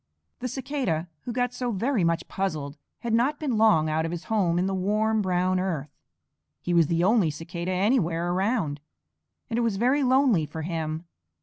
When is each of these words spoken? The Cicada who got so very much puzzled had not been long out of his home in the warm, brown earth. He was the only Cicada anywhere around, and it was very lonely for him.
The 0.39 0.47
Cicada 0.47 1.09
who 1.25 1.31
got 1.31 1.53
so 1.53 1.71
very 1.71 2.03
much 2.03 2.27
puzzled 2.27 2.75
had 3.01 3.13
not 3.13 3.39
been 3.39 3.55
long 3.59 3.87
out 3.87 4.03
of 4.03 4.09
his 4.09 4.23
home 4.23 4.57
in 4.57 4.65
the 4.65 4.73
warm, 4.73 5.21
brown 5.21 5.59
earth. 5.59 5.91
He 6.59 6.73
was 6.73 6.87
the 6.87 7.03
only 7.03 7.29
Cicada 7.29 7.69
anywhere 7.69 8.31
around, 8.31 8.79
and 9.47 9.59
it 9.59 9.61
was 9.61 9.77
very 9.77 10.01
lonely 10.01 10.47
for 10.47 10.63
him. 10.63 11.05